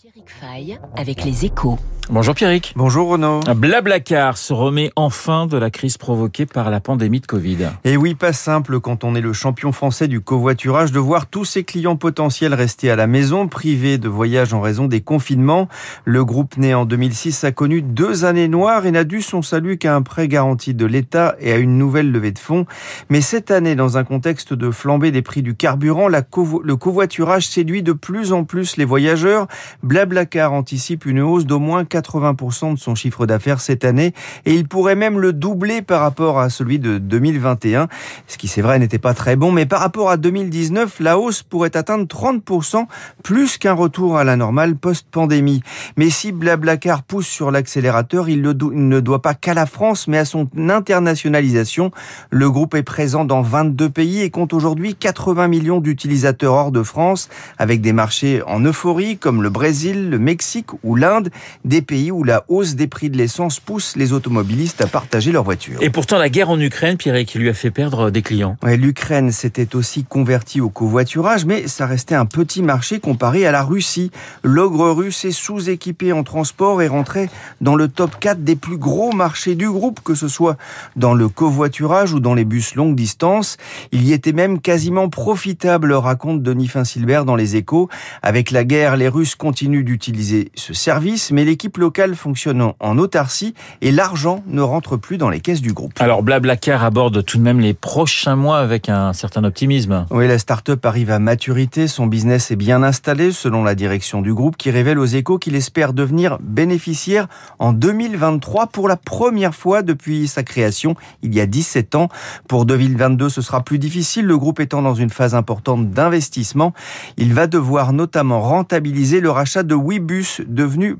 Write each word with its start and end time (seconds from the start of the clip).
Pierrick 0.00 0.30
Fay 0.30 0.78
avec 0.96 1.24
les 1.26 1.44
échos. 1.44 1.78
Bonjour 2.12 2.34
Pierrick. 2.34 2.72
Bonjour 2.74 3.08
Renaud. 3.08 3.38
Blablacar 3.54 4.36
se 4.36 4.52
remet 4.52 4.90
enfin 4.96 5.46
de 5.46 5.56
la 5.56 5.70
crise 5.70 5.96
provoquée 5.96 6.44
par 6.44 6.68
la 6.68 6.80
pandémie 6.80 7.20
de 7.20 7.26
Covid. 7.26 7.68
Et 7.84 7.96
oui, 7.96 8.16
pas 8.16 8.32
simple 8.32 8.80
quand 8.80 9.04
on 9.04 9.14
est 9.14 9.20
le 9.20 9.32
champion 9.32 9.70
français 9.70 10.08
du 10.08 10.20
covoiturage 10.20 10.90
de 10.90 10.98
voir 10.98 11.26
tous 11.26 11.44
ses 11.44 11.62
clients 11.62 11.94
potentiels 11.94 12.52
rester 12.52 12.90
à 12.90 12.96
la 12.96 13.06
maison, 13.06 13.46
privés 13.46 13.96
de 13.96 14.08
voyage 14.08 14.52
en 14.52 14.60
raison 14.60 14.88
des 14.88 15.02
confinements. 15.02 15.68
Le 16.04 16.24
groupe 16.24 16.56
né 16.56 16.74
en 16.74 16.84
2006 16.84 17.44
a 17.44 17.52
connu 17.52 17.80
deux 17.80 18.24
années 18.24 18.48
noires 18.48 18.86
et 18.86 18.90
n'a 18.90 19.04
dû 19.04 19.22
son 19.22 19.40
salut 19.40 19.78
qu'à 19.78 19.94
un 19.94 20.02
prêt 20.02 20.26
garanti 20.26 20.74
de 20.74 20.86
l'État 20.86 21.36
et 21.38 21.52
à 21.52 21.58
une 21.58 21.78
nouvelle 21.78 22.10
levée 22.10 22.32
de 22.32 22.40
fonds. 22.40 22.66
Mais 23.08 23.20
cette 23.20 23.52
année, 23.52 23.76
dans 23.76 23.98
un 23.98 24.02
contexte 24.02 24.52
de 24.52 24.72
flambée 24.72 25.12
des 25.12 25.22
prix 25.22 25.42
du 25.42 25.54
carburant, 25.54 26.08
la 26.08 26.22
covo 26.22 26.60
le 26.64 26.74
covoiturage 26.74 27.46
séduit 27.46 27.84
de 27.84 27.92
plus 27.92 28.32
en 28.32 28.42
plus 28.42 28.78
les 28.78 28.84
voyageurs. 28.84 29.46
Blablacar 29.84 30.52
anticipe 30.52 31.06
une 31.06 31.20
hausse 31.20 31.46
d'au 31.46 31.60
moins 31.60 31.84
80% 32.00 32.74
de 32.74 32.78
son 32.78 32.94
chiffre 32.94 33.26
d'affaires 33.26 33.60
cette 33.60 33.84
année 33.84 34.14
et 34.44 34.54
il 34.54 34.66
pourrait 34.66 34.94
même 34.94 35.18
le 35.18 35.32
doubler 35.32 35.82
par 35.82 36.00
rapport 36.00 36.38
à 36.38 36.50
celui 36.50 36.78
de 36.78 36.98
2021. 36.98 37.88
Ce 38.26 38.38
qui 38.38 38.48
c'est 38.48 38.62
vrai 38.62 38.78
n'était 38.78 38.98
pas 38.98 39.14
très 39.14 39.36
bon, 39.36 39.52
mais 39.52 39.66
par 39.66 39.80
rapport 39.80 40.10
à 40.10 40.16
2019, 40.16 41.00
la 41.00 41.18
hausse 41.18 41.42
pourrait 41.42 41.76
atteindre 41.76 42.04
30%, 42.04 42.86
plus 43.22 43.58
qu'un 43.58 43.72
retour 43.72 44.18
à 44.18 44.24
la 44.24 44.36
normale 44.36 44.76
post-pandémie. 44.76 45.62
Mais 45.96 46.10
si 46.10 46.32
Blablacar 46.32 47.02
pousse 47.02 47.26
sur 47.26 47.50
l'accélérateur, 47.50 48.28
il, 48.28 48.42
ne 48.42 49.00
doit 49.00 49.22
pas 49.22 49.34
qu'à 49.34 49.54
la 49.54 49.66
France, 49.66 50.08
mais 50.08 50.18
à 50.18 50.24
son 50.24 50.48
internationalisation. 50.56 51.90
Le 52.30 52.50
groupe 52.50 52.74
est 52.74 52.82
présent 52.82 53.24
dans 53.24 53.42
22 53.42 53.90
pays 53.90 54.20
et 54.20 54.30
compte 54.30 54.52
aujourd'hui 54.52 54.94
80 54.94 55.48
millions 55.48 55.80
d'utilisateurs 55.80 56.54
hors 56.54 56.72
de 56.72 56.82
France, 56.82 57.28
avec 57.58 57.80
des 57.80 57.92
marchés 57.92 58.42
en 58.46 58.60
euphorie 58.64 59.18
comme 59.18 59.42
le 59.42 59.50
Brésil, 59.50 60.10
le 60.10 60.18
Mexique 60.18 60.68
ou 60.82 60.96
l'Inde, 60.96 61.30
des 61.64 61.82
pays 61.90 62.12
où 62.12 62.22
la 62.22 62.44
hausse 62.46 62.76
des 62.76 62.86
prix 62.86 63.10
de 63.10 63.16
l'essence 63.16 63.58
pousse 63.58 63.96
les 63.96 64.12
automobilistes 64.12 64.80
à 64.80 64.86
partager 64.86 65.32
leur 65.32 65.42
voiture. 65.42 65.82
Et 65.82 65.90
pourtant, 65.90 66.18
la 66.18 66.28
guerre 66.28 66.48
en 66.48 66.60
Ukraine, 66.60 66.96
Pierre, 66.96 67.24
qui 67.24 67.40
lui 67.40 67.48
a 67.48 67.52
fait 67.52 67.72
perdre 67.72 68.10
des 68.10 68.22
clients. 68.22 68.56
Ouais, 68.62 68.76
L'Ukraine 68.76 69.32
s'était 69.32 69.74
aussi 69.74 70.04
convertie 70.04 70.60
au 70.60 70.68
covoiturage, 70.68 71.46
mais 71.46 71.66
ça 71.66 71.86
restait 71.86 72.14
un 72.14 72.26
petit 72.26 72.62
marché 72.62 73.00
comparé 73.00 73.44
à 73.44 73.50
la 73.50 73.64
Russie. 73.64 74.12
L'ogre 74.44 74.92
russe 74.92 75.24
est 75.24 75.32
sous-équipé 75.32 76.12
en 76.12 76.22
transport 76.22 76.80
et 76.80 76.86
rentrait 76.86 77.28
dans 77.60 77.74
le 77.74 77.88
top 77.88 78.20
4 78.20 78.44
des 78.44 78.54
plus 78.54 78.78
gros 78.78 79.10
marchés 79.12 79.56
du 79.56 79.68
groupe, 79.68 79.98
que 80.04 80.14
ce 80.14 80.28
soit 80.28 80.56
dans 80.94 81.14
le 81.14 81.28
covoiturage 81.28 82.12
ou 82.12 82.20
dans 82.20 82.34
les 82.34 82.44
bus 82.44 82.76
longue 82.76 82.94
distance. 82.94 83.56
Il 83.90 84.06
y 84.06 84.12
était 84.12 84.32
même 84.32 84.60
quasiment 84.60 85.08
profitable, 85.08 85.92
raconte 85.92 86.44
Denis 86.44 86.68
Finsilbert 86.68 87.24
dans 87.24 87.34
les 87.34 87.56
échos. 87.56 87.88
Avec 88.22 88.52
la 88.52 88.62
guerre, 88.62 88.96
les 88.96 89.08
Russes 89.08 89.34
continuent 89.34 89.84
d'utiliser 89.84 90.52
ce 90.54 90.72
service, 90.72 91.32
mais 91.32 91.44
l'équipe 91.44 91.79
locale 91.80 92.14
fonctionne 92.14 92.72
en 92.78 92.98
autarcie 92.98 93.54
et 93.80 93.90
l'argent 93.90 94.44
ne 94.46 94.62
rentre 94.62 94.96
plus 94.96 95.18
dans 95.18 95.30
les 95.30 95.40
caisses 95.40 95.62
du 95.62 95.72
groupe. 95.72 95.94
Alors 95.98 96.22
Blablacar 96.22 96.84
aborde 96.84 97.24
tout 97.24 97.38
de 97.38 97.42
même 97.42 97.58
les 97.58 97.74
prochains 97.74 98.36
mois 98.36 98.58
avec 98.58 98.88
un 98.88 99.12
certain 99.12 99.42
optimisme. 99.42 100.06
Oui, 100.10 100.28
la 100.28 100.38
start-up 100.38 100.86
arrive 100.86 101.10
à 101.10 101.18
maturité, 101.18 101.88
son 101.88 102.06
business 102.06 102.52
est 102.52 102.56
bien 102.56 102.84
installé 102.84 103.32
selon 103.32 103.64
la 103.64 103.74
direction 103.74 104.22
du 104.22 104.32
groupe 104.32 104.56
qui 104.56 104.70
révèle 104.70 104.98
aux 104.98 105.06
échos 105.06 105.38
qu'il 105.38 105.56
espère 105.56 105.92
devenir 105.92 106.38
bénéficiaire 106.40 107.26
en 107.58 107.72
2023 107.72 108.68
pour 108.68 108.86
la 108.86 108.96
première 108.96 109.54
fois 109.54 109.82
depuis 109.82 110.28
sa 110.28 110.42
création 110.42 110.94
il 111.22 111.34
y 111.34 111.40
a 111.40 111.46
17 111.46 111.94
ans. 111.94 112.08
Pour 112.48 112.66
2022, 112.66 113.28
ce 113.28 113.42
sera 113.42 113.62
plus 113.62 113.78
difficile, 113.78 114.26
le 114.26 114.38
groupe 114.38 114.60
étant 114.60 114.82
dans 114.82 114.94
une 114.94 115.10
phase 115.10 115.34
importante 115.34 115.90
d'investissement. 115.90 116.72
Il 117.16 117.34
va 117.34 117.46
devoir 117.46 117.92
notamment 117.92 118.40
rentabiliser 118.40 119.20
le 119.20 119.30
rachat 119.30 119.62
de 119.62 119.74
Webus, 119.74 120.42
devenu 120.46 120.96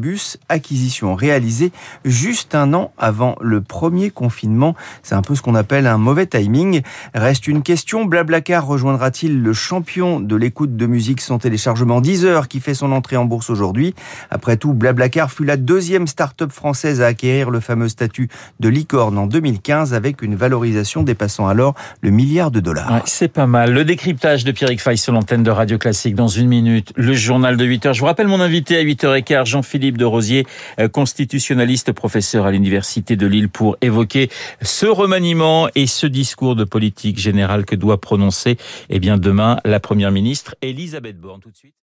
Blablabus, 0.00 0.38
acquisition 0.48 1.14
réalisée 1.14 1.72
juste 2.04 2.54
un 2.54 2.72
an 2.74 2.92
avant 2.98 3.36
le 3.40 3.60
premier 3.60 4.10
confinement. 4.10 4.74
C'est 5.02 5.14
un 5.14 5.22
peu 5.22 5.34
ce 5.34 5.42
qu'on 5.42 5.54
appelle 5.54 5.86
un 5.86 5.98
mauvais 5.98 6.26
timing. 6.26 6.82
Reste 7.14 7.46
une 7.46 7.62
question, 7.62 8.06
Blablacar 8.06 8.66
rejoindra-t-il 8.66 9.42
le 9.42 9.52
champion 9.52 10.20
de 10.20 10.36
l'écoute 10.36 10.76
de 10.76 10.86
musique 10.86 11.20
sans 11.20 11.38
téléchargement 11.38 12.00
Deezer 12.00 12.48
qui 12.48 12.60
fait 12.60 12.74
son 12.74 12.92
entrée 12.92 13.16
en 13.16 13.26
bourse 13.26 13.50
aujourd'hui? 13.50 13.94
Après 14.30 14.56
tout, 14.56 14.72
Blablacar 14.72 15.30
fut 15.30 15.44
la 15.44 15.56
deuxième 15.56 16.06
start-up 16.06 16.50
française 16.50 17.02
à 17.02 17.06
acquérir 17.06 17.50
le 17.50 17.60
fameux 17.60 17.88
statut 17.88 18.28
de 18.58 18.68
licorne 18.68 19.18
en 19.18 19.26
2015 19.26 19.94
avec 19.94 20.22
une 20.22 20.34
valorisation 20.34 21.02
dépassant 21.02 21.46
alors 21.46 21.74
le 22.00 22.10
milliard 22.10 22.50
de 22.50 22.60
dollars. 22.60 23.02
C'est 23.04 23.28
pas 23.28 23.46
mal. 23.46 23.72
Le 23.72 23.84
décryptage 23.84 24.44
de 24.44 24.52
Pierrick 24.52 24.80
Fay 24.80 24.96
sur 24.96 25.12
l'antenne 25.12 25.42
de 25.42 25.50
Radio 25.50 25.78
Classique 25.78 26.14
dans 26.14 26.28
une 26.28 26.48
minute. 26.48 26.92
Le 26.96 27.12
journal 27.12 27.56
de 27.56 27.64
8 27.64 27.86
heures. 27.86 27.94
Je 27.94 28.00
vous 28.00 28.06
rappelle 28.06 28.28
mon 28.28 28.40
invité 28.40 28.76
à 28.76 28.82
8h15, 28.82 29.46
Jean-Philippe 29.46 29.89
de 29.96 30.04
Rosier, 30.04 30.46
constitutionnaliste, 30.92 31.92
professeur 31.92 32.46
à 32.46 32.50
l'Université 32.50 33.16
de 33.16 33.26
Lille 33.26 33.48
pour 33.48 33.76
évoquer 33.80 34.28
ce 34.62 34.86
remaniement 34.86 35.68
et 35.74 35.86
ce 35.86 36.06
discours 36.06 36.56
de 36.56 36.64
politique 36.64 37.18
générale 37.18 37.64
que 37.64 37.76
doit 37.76 38.00
prononcer, 38.00 38.56
eh 38.88 38.98
demain, 39.00 39.58
la 39.64 39.80
première 39.80 40.10
ministre 40.10 40.54
Elisabeth 40.62 41.18
Borne. 41.18 41.40
Tout 41.40 41.50
de 41.50 41.56
suite. 41.56 41.74